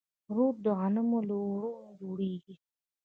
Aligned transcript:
روټ 0.35 0.55
د 0.65 0.67
غنمو 0.79 1.19
له 1.27 1.35
اوړو 1.43 1.71
جوړیږي. 1.99 2.55